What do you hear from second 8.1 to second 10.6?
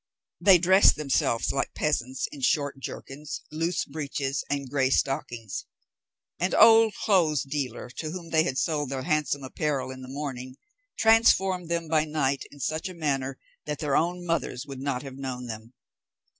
they sold their handsome apparel in the morning,